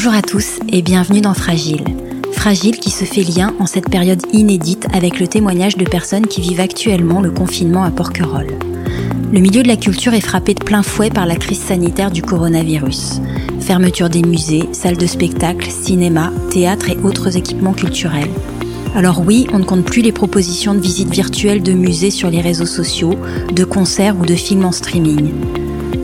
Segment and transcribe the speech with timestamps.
[0.00, 1.82] Bonjour à tous et bienvenue dans Fragile.
[2.30, 6.40] Fragile qui se fait lien en cette période inédite avec le témoignage de personnes qui
[6.40, 8.60] vivent actuellement le confinement à Porquerolles.
[9.32, 12.22] Le milieu de la culture est frappé de plein fouet par la crise sanitaire du
[12.22, 13.20] coronavirus.
[13.58, 18.30] Fermeture des musées, salles de spectacle, cinéma, théâtre et autres équipements culturels.
[18.94, 22.40] Alors oui, on ne compte plus les propositions de visites virtuelles de musées sur les
[22.40, 23.16] réseaux sociaux,
[23.52, 25.32] de concerts ou de films en streaming.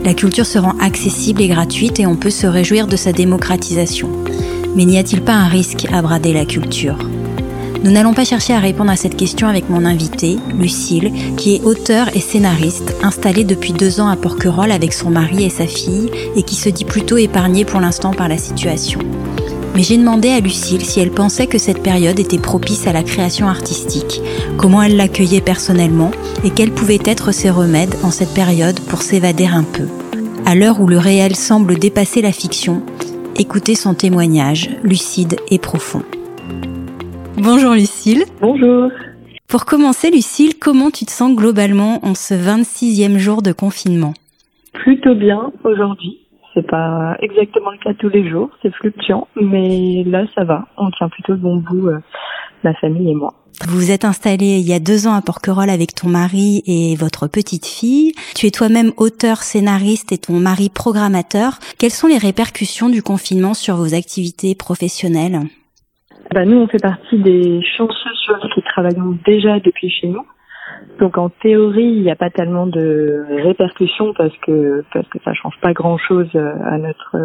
[0.04, 4.10] La culture se rend accessible et gratuite et on peut se réjouir de sa démocratisation.
[4.76, 6.98] Mais n'y a-t-il pas un risque à brader la culture?
[7.84, 11.62] Nous n'allons pas chercher à répondre à cette question avec mon invité, Lucille, qui est
[11.64, 16.10] auteur et scénariste, installée depuis deux ans à Porquerolles avec son mari et sa fille,
[16.34, 19.00] et qui se dit plutôt épargnée pour l'instant par la situation.
[19.74, 23.02] Mais j'ai demandé à Lucille si elle pensait que cette période était propice à la
[23.02, 24.22] création artistique,
[24.58, 26.10] comment elle l'accueillait personnellement
[26.44, 29.88] et quels pouvaient être ses remèdes en cette période pour s'évader un peu.
[30.46, 32.82] À l'heure où le réel semble dépasser la fiction,
[33.36, 36.02] écoutez son témoignage lucide et profond.
[37.36, 38.24] Bonjour Lucille.
[38.40, 38.90] Bonjour.
[39.48, 44.14] Pour commencer Lucille, comment tu te sens globalement en ce 26e jour de confinement?
[44.72, 46.20] Plutôt bien aujourd'hui.
[46.54, 50.66] C'est pas exactement le cas tous les jours, c'est fluctuant, mais là ça va.
[50.76, 51.98] On tient plutôt bon bout, euh,
[52.62, 53.34] la famille et moi.
[53.66, 56.96] Vous vous êtes installé il y a deux ans à Porquerolles avec ton mari et
[56.96, 58.12] votre petite fille.
[58.36, 61.58] Tu es toi-même auteur, scénariste et ton mari programmateur.
[61.78, 65.40] Quelles sont les répercussions du confinement sur vos activités professionnelles?
[66.32, 68.10] Bah, Nous, on fait partie des chanceux
[68.54, 70.26] qui travaillons déjà depuis chez nous.
[70.98, 75.32] Donc en théorie, il n'y a pas tellement de répercussions parce que parce que ça
[75.34, 77.16] change pas grand chose euh, à notre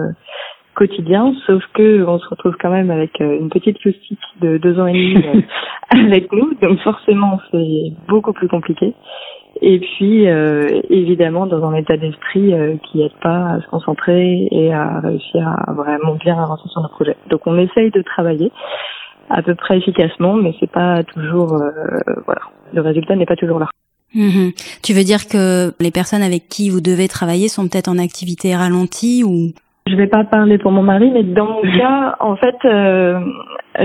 [0.76, 4.80] quotidien, sauf que on se retrouve quand même avec euh, une petite loustique de deux
[4.80, 5.46] ans et demi
[5.90, 8.94] avec nous, donc forcément c'est beaucoup plus compliqué.
[9.62, 10.26] Et puis
[10.90, 12.54] évidemment dans un état d'esprit
[12.84, 16.88] qui aide pas à se concentrer et à réussir à vraiment bien avancer sur nos
[16.88, 17.18] projets.
[17.30, 18.54] Donc on essaye de travailler
[19.30, 21.62] à peu près efficacement, mais c'est pas toujours
[22.26, 22.42] voilà
[22.74, 23.68] le résultat n'est pas toujours là.
[24.14, 24.52] Mhm.
[24.82, 28.56] Tu veux dire que les personnes avec qui vous devez travailler sont peut-être en activité
[28.56, 29.54] ralentie ou
[29.90, 33.20] Je vais pas parler pour mon mari, mais dans mon cas, en fait, euh,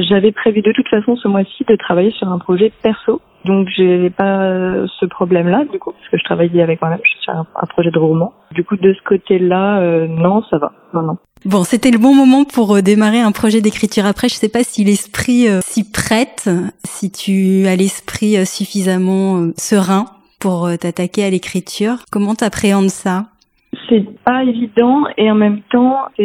[0.08, 3.20] j'avais prévu de toute façon ce mois-ci de travailler sur un projet perso.
[3.44, 4.48] Donc j'ai pas
[4.98, 8.32] ce problème-là du coup parce que je travaillais avec moi-même sur un, projet de roman.
[8.52, 10.72] Du coup de ce côté-là, euh, non, ça va.
[10.94, 11.18] Non, non.
[11.44, 14.06] Bon, c'était le bon moment pour euh, démarrer un projet d'écriture.
[14.06, 16.48] Après, je sais pas si l'esprit euh, s'y prête,
[16.86, 20.06] si tu as l'esprit euh, suffisamment serein
[20.40, 22.04] pour t'attaquer à l'écriture.
[22.10, 23.26] Comment t'appréhendes ça?
[23.88, 26.22] C'est pas évident et en même temps c'est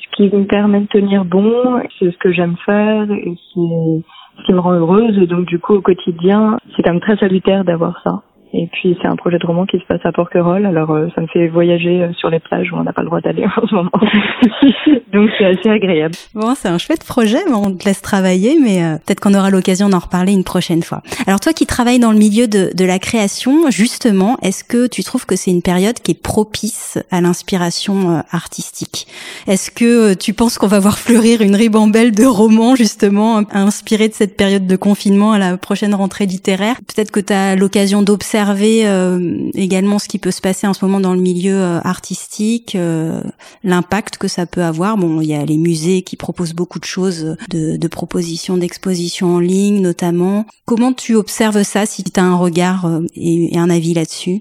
[0.00, 4.02] ce qui me permet de tenir bon, c'est ce que j'aime faire et c'est
[4.38, 7.64] ce qui me rend heureuse donc du coup au quotidien c'est quand même très salutaire
[7.64, 8.22] d'avoir ça.
[8.54, 11.22] Et puis c'est un projet de roman qui se passe à Porquerolles, alors euh, ça
[11.22, 13.66] me fait voyager euh, sur les plages où on n'a pas le droit d'aller en
[13.66, 13.90] ce moment.
[15.12, 16.14] Donc c'est assez agréable.
[16.34, 19.88] Bon, c'est un chouette projet, on te laisse travailler, mais euh, peut-être qu'on aura l'occasion
[19.88, 21.02] d'en reparler une prochaine fois.
[21.26, 25.02] Alors toi qui travailles dans le milieu de, de la création, justement, est-ce que tu
[25.02, 29.06] trouves que c'est une période qui est propice à l'inspiration artistique?
[29.46, 34.14] Est-ce que tu penses qu'on va voir fleurir une ribambelle de romans justement inspirés de
[34.14, 36.76] cette période de confinement à la prochaine rentrée littéraire?
[36.94, 40.72] Peut-être que tu as l'occasion d'observer observer euh, également ce qui peut se passer en
[40.72, 43.20] ce moment dans le milieu euh, artistique, euh,
[43.62, 44.96] l'impact que ça peut avoir.
[44.96, 49.38] Bon, il y a les musées qui proposent beaucoup de choses, de, propositions d'exposition en
[49.38, 50.46] ligne notamment.
[50.66, 54.40] Comment tu observes ça si tu as un regard et, et un avis là-dessus?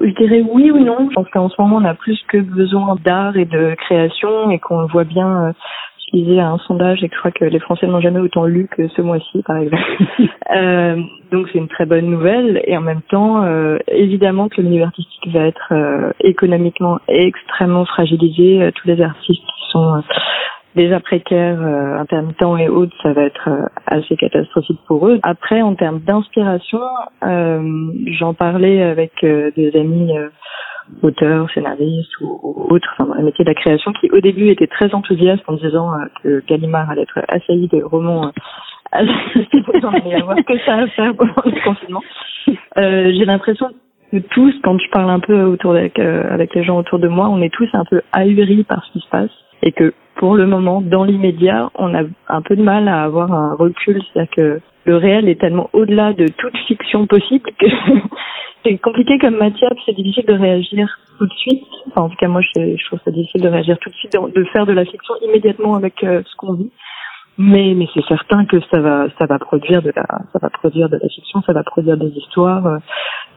[0.00, 1.08] Je dirais oui ou non.
[1.10, 4.58] Je pense qu'en ce moment, on a plus que besoin d'art et de création et
[4.60, 5.52] qu'on voit bien
[6.12, 8.88] à un sondage et que je crois que les Français n'ont jamais autant lu que
[8.88, 9.82] ce mois-ci, par exemple.
[10.56, 10.96] euh,
[11.30, 14.84] donc c'est une très bonne nouvelle et en même temps, euh, évidemment que le milieu
[14.84, 18.62] artistique va être euh, économiquement extrêmement fragilisé.
[18.62, 20.02] Euh, tous les artistes qui sont
[20.74, 23.48] déjà précaires, intermittents et autres, ça va être
[23.86, 25.18] assez catastrophique pour eux.
[25.22, 26.80] Après, en termes d'inspiration,
[27.20, 30.12] j'en parlais avec des amis
[31.02, 34.66] auteurs, scénaristes ou, autres, enfin dans le métier de la création, qui au début étaient
[34.66, 38.32] très enthousiastes en disant euh, que Gallimard allait être assailli de romans euh,
[39.80, 42.02] j'en avoir que ça à faire pendant le confinement.
[42.76, 43.68] Euh, J'ai l'impression
[44.10, 47.08] que tous, quand je parle un peu autour avec, euh, avec les gens autour de
[47.08, 49.30] moi, on est tous un peu ahuris par ce qui se passe
[49.62, 53.32] et que pour le moment, dans l'immédiat, on a un peu de mal à avoir
[53.32, 57.66] un recul, c'est-à-dire que le réel est tellement au-delà de toute fiction possible que
[58.64, 60.88] c'est compliqué comme matière, c'est difficile de réagir
[61.18, 61.64] tout de suite.
[61.88, 64.12] Enfin, en tout cas, moi, je, je trouve ça difficile de réagir tout de suite,
[64.12, 66.70] de, faire de la fiction immédiatement avec euh, ce qu'on vit.
[67.38, 70.90] Mais, mais c'est certain que ça va, ça va produire de la, ça va produire
[70.90, 72.66] de la fiction, ça va produire des histoires.
[72.66, 72.78] Euh,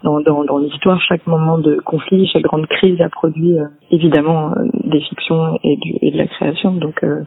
[0.03, 4.53] dans, dans, dans l'histoire, chaque moment de conflit, chaque grande crise a produit euh, évidemment
[4.83, 6.73] des fictions et, du, et de la création.
[6.73, 7.23] Donc, euh,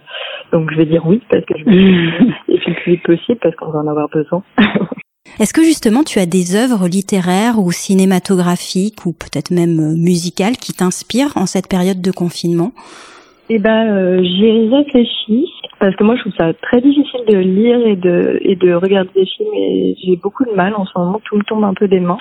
[0.52, 3.56] donc je vais dire oui parce que je et puis le plus vite possible parce
[3.56, 4.42] qu'on va en avoir besoin.
[5.40, 10.56] Est-ce que justement tu as des œuvres littéraires ou cinématographiques ou peut-être même euh, musicales
[10.56, 12.72] qui t'inspirent en cette période de confinement?
[13.50, 15.46] Eh ben, euh, j'y ai réfléchi
[15.80, 19.10] parce que moi je trouve ça très difficile de lire et de et de regarder
[19.14, 21.88] des films et j'ai beaucoup de mal en ce moment, tout me tombe un peu
[21.88, 22.18] des mains.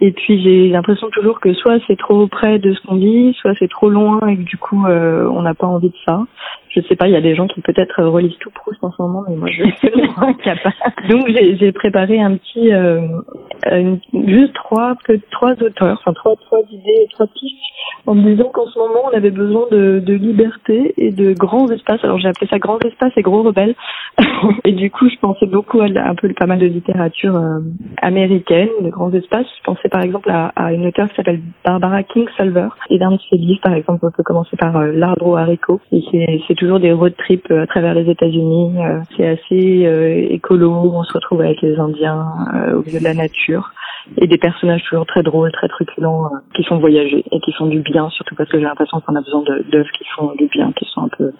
[0.00, 3.54] Et puis j'ai l'impression toujours que soit c'est trop près de ce qu'on dit, soit
[3.58, 6.20] c'est trop loin et que du coup euh, on n'a pas envie de ça.
[6.76, 9.00] Je sais pas, il y a des gens qui peut-être relisent tout Proust en ce
[9.00, 10.76] moment, mais moi je suis incapable.
[11.08, 13.00] Donc j'ai préparé un petit, euh,
[14.12, 17.56] juste trois que trois auteurs, enfin trois trois idées, trois pistes,
[18.06, 21.68] en me disant qu'en ce moment on avait besoin de, de liberté et de grands
[21.70, 22.02] espaces.
[22.04, 23.74] Alors j'ai appelé ça grands espaces et gros rebelles.
[24.64, 27.58] et du coup je pensais beaucoup à un peu pas mal de littérature euh,
[28.02, 29.46] américaine, de grands espaces.
[29.58, 32.68] Je pensais par exemple à, une auteure qui s'appelle Barbara Kingsolver.
[32.90, 35.80] Et d'un de ses livres, par exemple, on peut commencer par euh, L'arbre au haricot.
[35.92, 38.74] Et c'est toujours des road trips euh, à travers les États-Unis.
[39.16, 40.72] C'est assez écolo.
[40.72, 42.26] On se retrouve avec les Indiens
[42.74, 43.72] au milieu de la nature
[44.18, 47.66] et des personnages toujours très drôles, très truculents, euh, qui font voyager et qui font
[47.66, 50.72] du bien, surtout parce que j'ai l'impression qu'on a besoin d'œuvres qui font du bien,
[50.72, 51.32] qui sont un peu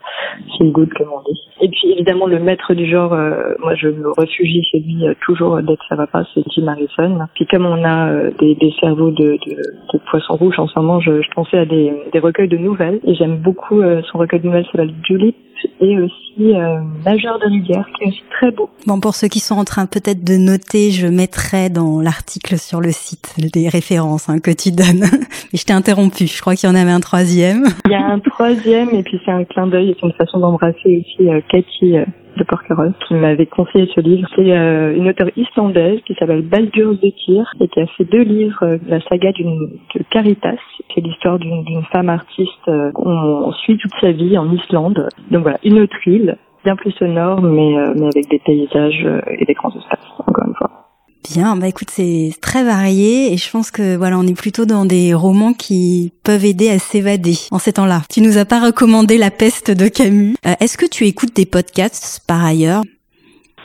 [0.57, 1.41] feel good comme on dit.
[1.61, 5.15] Et puis évidemment le maître du genre, euh, moi je me réfugie chez lui euh,
[5.25, 7.19] toujours dès que ça va pas, c'est Jim Harrison.
[7.35, 9.57] Puis comme on a des, des, cerveaux de, de,
[9.93, 13.01] de poissons rouges en ce moment, je, je pensais à des, des recueils de nouvelles
[13.05, 15.35] et j'aime beaucoup son recueil de nouvelles, s'appelle Julie
[15.81, 18.71] et aussi euh, Nageur de rivière qui est aussi très beau.
[18.87, 22.81] Bon, pour ceux qui sont en train peut-être de noter, je mettrai dans l'article sur
[22.81, 25.05] le site des références hein, que tu donnes.
[25.53, 27.65] Mais je t'ai interrompu, je crois qu'il y en avait un troisième.
[27.87, 30.39] Il y a un troisième et puis c'est un clin d'œil et c'est une façon
[30.39, 32.05] d'embrasser aussi euh, Cathy euh,
[32.37, 34.29] de Porquerolles qui m'avait conseillé ce livre.
[34.37, 38.23] C'est euh, une auteure islandaise qui s'appelle Baldur de Tyr et qui a fait deux
[38.23, 40.57] livres, euh, la saga d'une de Caritas.
[40.95, 45.09] C'est l'histoire d'une femme artiste euh, qu'on suit toute sa vie en Islande.
[45.31, 49.07] Donc voilà, une autre île, bien plus sonore, mais, mais avec des paysages
[49.39, 50.86] et des grands espaces, encore une fois.
[51.31, 54.85] Bien, bah écoute, c'est très varié et je pense que voilà, on est plutôt dans
[54.85, 58.03] des romans qui peuvent aider à s'évader en ces temps-là.
[58.09, 60.37] Tu nous as pas recommandé La peste de Camus.
[60.47, 62.83] Euh, est-ce que tu écoutes des podcasts par ailleurs?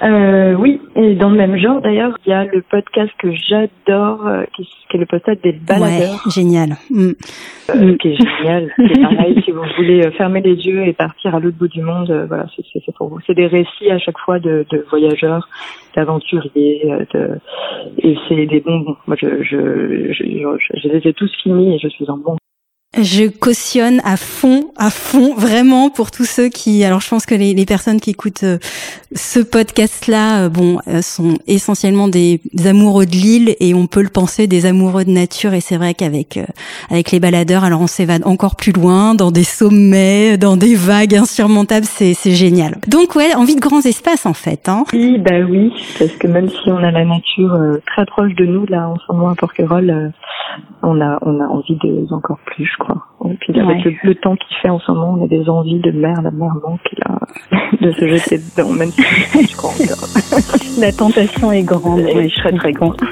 [0.03, 4.25] Euh, oui, et dans le même genre d'ailleurs, il y a le podcast que j'adore,
[4.25, 6.21] euh, qui, est le podcast des baladeurs.
[6.25, 6.75] Ouais, génial.
[6.89, 7.11] Mm.
[7.69, 8.73] Euh, qui est génial.
[8.77, 11.81] C'est pareil, si vous voulez euh, fermer les yeux et partir à l'autre bout du
[11.81, 13.19] monde, euh, voilà, c'est pour vous.
[13.27, 15.47] C'est des récits à chaque fois de, de voyageurs,
[15.95, 16.81] d'aventuriers,
[17.13, 17.37] de...
[17.99, 18.97] et c'est des bonbons.
[19.05, 22.37] Moi, je, je, je, je, je les ai tous finis et je suis en bon
[22.99, 26.83] je cautionne à fond, à fond, vraiment pour tous ceux qui.
[26.83, 28.57] Alors, je pense que les, les personnes qui écoutent euh,
[29.13, 34.09] ce podcast-là, euh, bon, euh, sont essentiellement des, amoureux de l'île et on peut le
[34.09, 35.53] penser des amoureux de nature.
[35.53, 36.39] Et c'est vrai qu'avec
[36.89, 41.15] avec les baladeurs, alors on s'évade encore plus loin, dans des sommets, dans des vagues
[41.15, 41.85] insurmontables.
[41.85, 42.77] C'est c'est génial.
[42.87, 44.69] Donc ouais, envie de grands espaces en fait.
[44.69, 44.83] Hein.
[44.93, 48.65] Oui, bah oui, parce que même si on a la nature très proche de nous,
[48.67, 50.11] là, en ce moment à Porquerolles
[50.83, 53.05] on a on a envie de encore plus, je crois.
[53.25, 55.91] Et puis avec le, temps qu'il fait en ce moment, on a des envies de
[55.91, 57.19] mer, la mer manque là,
[57.81, 59.73] de se jeter dedans, même si je crois
[60.79, 62.97] La tentation est grande, oui, je serais très grande.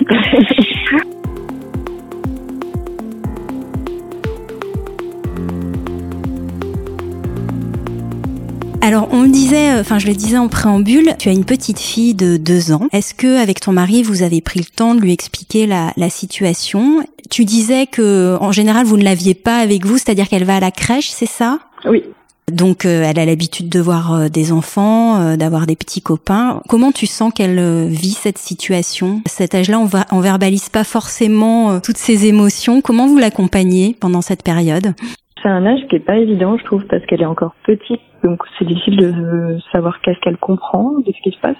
[8.81, 11.79] Alors, on me disait, euh, enfin, je le disais en préambule, tu as une petite
[11.79, 12.87] fille de deux ans.
[12.91, 16.09] Est-ce que, avec ton mari, vous avez pris le temps de lui expliquer la, la
[16.09, 17.05] situation?
[17.29, 20.59] Tu disais que, en général, vous ne l'aviez pas avec vous, c'est-à-dire qu'elle va à
[20.59, 21.59] la crèche, c'est ça?
[21.85, 22.03] Oui.
[22.51, 26.61] Donc, euh, elle a l'habitude de voir euh, des enfants, d'avoir des petits copains.
[26.67, 29.21] Comment tu sens qu'elle vit cette situation?
[29.25, 32.81] À cet âge-là, on, va, on verbalise pas forcément toutes ses émotions.
[32.81, 34.93] Comment vous l'accompagnez pendant cette période?
[35.41, 38.41] C'est un âge qui est pas évident, je trouve, parce qu'elle est encore petite, donc
[38.57, 41.55] c'est difficile de savoir qu'est-ce qu'elle comprend de ce qui se passe.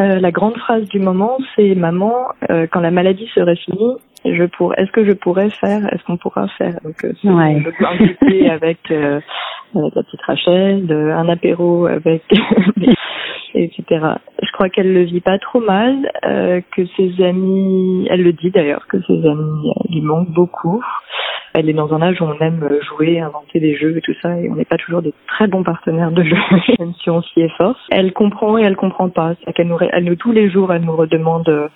[0.00, 2.14] Euh, la grande phrase du moment, c'est maman,
[2.50, 3.94] euh, quand la maladie serait finie,
[4.24, 6.78] je pourrais, est-ce que je pourrais faire, est-ce qu'on pourra faire?
[6.84, 7.62] Donc, euh, ouais.
[7.64, 8.78] euh, avec
[9.74, 12.22] la petite Rachel, un apéro avec,
[13.54, 13.84] etc.
[14.42, 18.50] Je crois qu'elle le vit pas trop mal, euh, que ses amis, elle le dit
[18.50, 20.82] d'ailleurs, que ses amis lui manquent beaucoup
[21.54, 24.38] elle est dans un âge où on aime jouer, inventer des jeux et tout ça,
[24.38, 26.36] et on n'est pas toujours des très bons partenaires de jeu,
[26.78, 27.80] même si on s'y efforce.
[27.90, 29.34] Elle comprend et elle comprend pas.
[29.54, 31.68] Qu'elle nous, elle nous, tous les jours, elle nous redemande euh,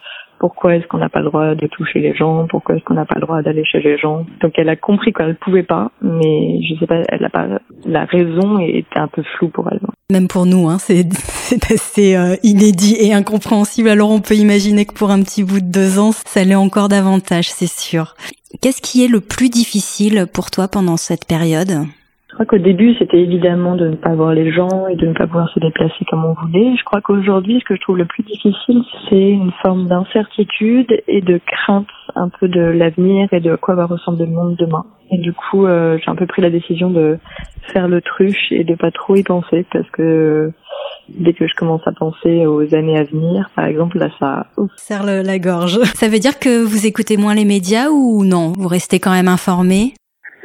[0.43, 3.05] pourquoi est-ce qu'on n'a pas le droit de toucher les gens, pourquoi est-ce qu'on n'a
[3.05, 4.27] pas le droit d'aller chez les gens?
[4.41, 7.47] Donc elle a compris qu'elle pouvait pas, mais je sais pas, elle a pas
[7.85, 9.79] la raison était un peu floue pour elle.
[10.11, 13.89] Même pour nous, hein, c'est assez euh, inédit et incompréhensible.
[13.89, 16.89] Alors on peut imaginer que pour un petit bout de deux ans, ça l'est encore
[16.89, 18.17] davantage, c'est sûr.
[18.61, 21.87] Qu'est-ce qui est le plus difficile pour toi pendant cette période?
[22.33, 25.13] Je crois qu'au début, c'était évidemment de ne pas voir les gens et de ne
[25.13, 26.75] pas pouvoir se déplacer comme on voulait.
[26.79, 31.21] Je crois qu'aujourd'hui, ce que je trouve le plus difficile, c'est une forme d'incertitude et
[31.21, 34.87] de crainte un peu de l'avenir et de quoi va ressembler le monde demain.
[35.11, 37.19] Et du coup, euh, j'ai un peu pris la décision de
[37.71, 40.53] faire l'autruche et de pas trop y penser parce que
[41.11, 44.47] dès que je commence à penser aux années à venir, par exemple, là, ça
[44.77, 45.81] serre la gorge.
[45.97, 48.55] Ça veut dire que vous écoutez moins les médias ou non?
[48.57, 49.93] Vous restez quand même informé?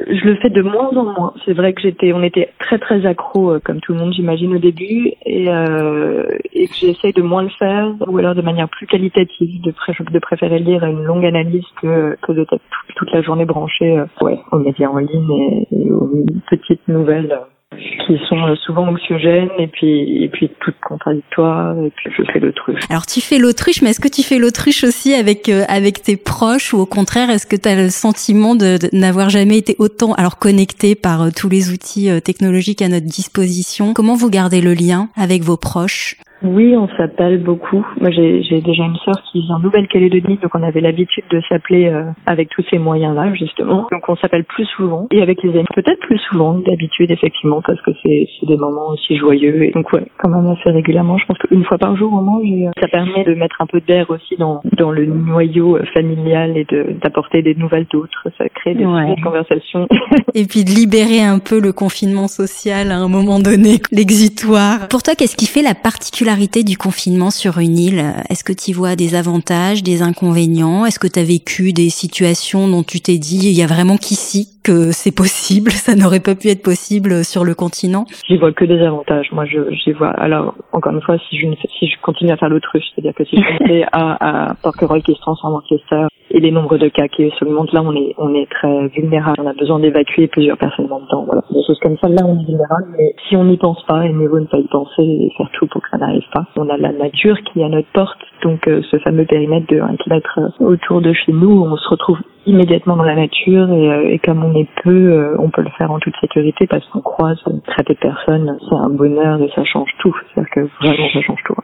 [0.06, 1.34] Je le fais de moins en moins.
[1.44, 4.54] C'est vrai que j'étais, on était très très accro, euh, comme tout le monde, j'imagine
[4.54, 8.68] au début, et, euh, et que j'essaye de moins le faire, ou alors de manière
[8.68, 12.46] plus qualitative, de, préférer lire une longue analyse que, de
[12.94, 16.10] toute la journée branchée, euh, ouais, aux médias en ligne et, et aux
[16.48, 17.38] petites nouvelles.
[17.76, 22.40] Qui sont euh, souvent anxiogènes et puis et puis toutes contradictoires et puis je fais
[22.40, 22.80] l'autruche.
[22.88, 26.16] Alors tu fais l'autruche mais est-ce que tu fais l'autruche aussi avec euh, avec tes
[26.16, 30.14] proches ou au contraire est-ce que tu as le sentiment de, n'avoir jamais été autant
[30.14, 33.92] alors connecté par euh, tous les outils technologiques à notre disposition?
[33.92, 36.16] Comment vous gardez le lien avec vos proches?
[36.42, 37.84] Oui, on s'appelle beaucoup.
[38.00, 41.88] Moi, j'ai déjà une sœur qui vit en Nouvelle-Calédonie, donc on avait l'habitude de s'appeler
[41.88, 43.88] euh, avec tous ces moyens-là, justement.
[43.90, 47.80] Donc on s'appelle plus souvent et avec les amis, peut-être plus souvent d'habitude, effectivement, parce
[47.82, 49.64] que c'est des moments aussi joyeux.
[49.64, 51.18] Et donc ouais, quand même assez régulièrement.
[51.18, 53.80] Je pense qu'une fois par jour au moins, euh, ça permet de mettre un peu
[53.80, 56.66] d'air aussi dans dans le noyau euh, familial et
[57.02, 58.28] d'apporter des nouvelles d'autres.
[58.38, 58.84] Ça crée des
[59.22, 59.88] conversations.
[60.34, 64.86] et puis de libérer un peu le confinement social à un moment donné, l'exutoire.
[64.88, 68.74] Pour toi, qu'est-ce qui fait la particularité du confinement sur une île Est-ce que tu
[68.74, 70.84] vois des avantages, des inconvénients?
[70.84, 73.96] Est-ce que tu as vécu des situations dont tu t'es dit il y a vraiment
[73.96, 78.04] qu'ici que c'est possible, ça n'aurait pas pu être possible sur le continent?
[78.28, 79.28] J'y vois que des avantages.
[79.32, 80.10] Moi, je j'y vois.
[80.10, 81.46] Alors, encore une fois, si je
[81.78, 85.14] si je continue à faire l'autruche, c'est-à-dire que si je montais à, à Porquerolles qui
[85.14, 88.34] se transforme en Chester et les nombres de cas qui montent là, on est on
[88.34, 89.36] est très vulnérable.
[89.38, 91.24] On a besoin d'évacuer plusieurs personnes en même temps.
[91.24, 92.08] Voilà, des choses comme ça.
[92.08, 92.94] Là, on est vulnérable.
[92.96, 95.50] Mais si on n'y pense pas, il mieux vaut ne pas y penser et faire
[95.52, 96.46] tout pour que ça n'arrive pas.
[96.56, 99.80] On a la nature qui est à notre porte, donc euh, ce fameux périmètre de
[99.80, 104.10] 1 km autour de chez nous, on se retrouve immédiatement dans la nature et, euh,
[104.10, 107.00] et comme on est peu, euh, on peut le faire en toute sécurité parce qu'on
[107.00, 108.58] croise très peu de personnes.
[108.68, 110.14] C'est un bonheur et ça change tout.
[110.34, 111.54] C'est-à-dire que vraiment ça change tout.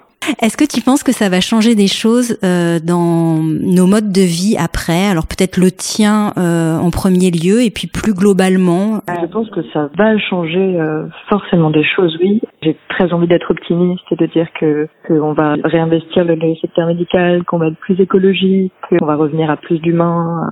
[0.40, 4.22] Est-ce que tu penses que ça va changer des choses euh, dans nos modes de
[4.22, 5.06] vie après?
[5.06, 9.00] Alors peut-être le tien euh, en premier lieu et puis plus globalement?
[9.08, 12.40] Je pense que ça va changer euh, forcément des choses, oui.
[12.62, 16.86] J'ai très envie d'être optimiste et de dire que qu'on va réinvestir le, le secteur
[16.86, 20.50] médical, qu'on va être plus écologique, qu'on va revenir à plus d'humains.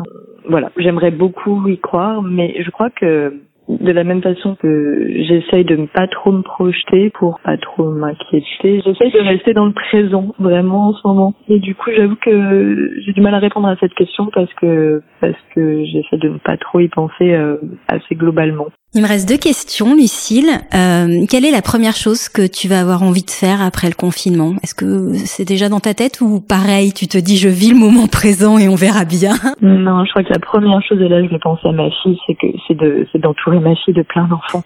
[0.48, 5.64] Voilà, j'aimerais beaucoup y croire, mais je crois que de la même façon que j'essaye
[5.64, 9.72] de ne pas trop me projeter pour pas trop m'inquiéter, j'essaye de rester dans le
[9.72, 11.34] présent vraiment en ce moment.
[11.48, 15.02] Et du coup, j'avoue que j'ai du mal à répondre à cette question parce que
[15.20, 17.56] parce que j'essaie de ne pas trop y penser euh,
[17.88, 18.68] assez globalement.
[18.94, 20.50] Il me reste deux questions, Lucille.
[20.74, 23.94] Euh, quelle est la première chose que tu vas avoir envie de faire après le
[23.94, 24.52] confinement?
[24.62, 27.78] Est-ce que c'est déjà dans ta tête ou pareil, tu te dis je vis le
[27.78, 29.32] moment présent et on verra bien?
[29.62, 32.18] Non, je crois que la première chose, et là je vais penser à ma fille,
[32.26, 34.62] c'est que c'est de c'est d'entourer ma fille de plein d'enfants.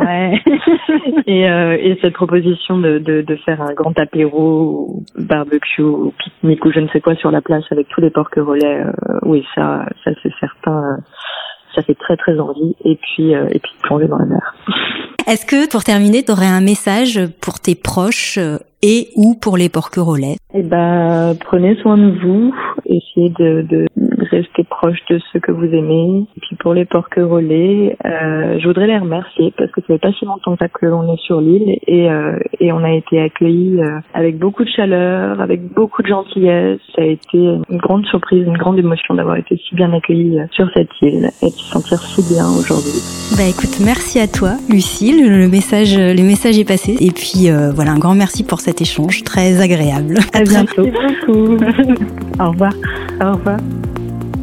[0.00, 0.42] Ouais.
[1.26, 6.64] et, euh, et cette proposition de, de, de faire un grand apéro, barbecue, ou pique-nique
[6.64, 9.44] ou je ne sais quoi sur la place avec tous les porcs relais, euh, oui
[9.54, 11.00] ça ça c'est certain.
[11.78, 14.56] Ça fait très très envie et puis euh, et puis plonger dans la mer.
[15.28, 19.56] Est-ce que pour terminer, tu aurais un message pour tes proches euh, et ou pour
[19.56, 22.54] les porquerolais Eh ben, prenez soin de vous,
[22.86, 23.86] essayez de, de
[24.30, 26.26] rester proche de ceux que vous aimez.
[26.36, 30.12] Et puis pour les porquerolais, euh, je voudrais les remercier parce que ça fait pas
[30.12, 34.00] si longtemps que l'on est sur l'île et, euh, et on a été accueillis euh,
[34.14, 36.80] avec beaucoup de chaleur, avec beaucoup de gentillesse.
[36.94, 40.46] Ça a été une grande surprise, une grande émotion d'avoir été si bien accueillis euh,
[40.52, 43.00] sur cette île et de se sentir si bien aujourd'hui.
[43.36, 45.28] Bah écoute, merci à toi, Lucille.
[45.28, 46.96] Le message, le message est passé.
[47.00, 50.18] Et puis euh, voilà, un grand merci pour cet échange très agréable.
[50.34, 50.84] À, bientôt.
[50.84, 51.56] Merci beaucoup.
[52.38, 52.74] Au revoir.
[53.18, 53.56] Au revoir.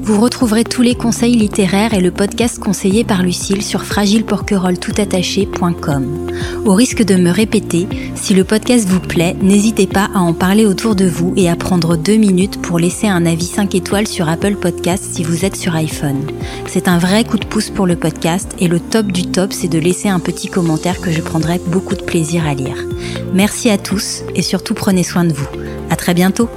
[0.06, 6.30] Vous retrouverez tous les conseils littéraires et le podcast conseillé par Lucille sur fragileporquerolletoutattaché.com.
[6.64, 10.68] Au risque de me répéter, si le podcast vous plaît, n'hésitez pas à en parler
[10.68, 14.30] autour de vous et à prendre deux minutes pour laisser un avis 5 étoiles sur
[14.30, 16.28] Apple Podcast si vous êtes sur iPhone.
[16.68, 19.70] C'est un vrai coup de pouce pour le podcast et le top du top, c'est
[19.70, 22.78] de laisser un petit commentaire que je prendrai beaucoup de plaisir à lire.
[23.34, 25.48] Merci à tous et surtout prenez soin de vous.
[25.90, 26.48] À très bientôt!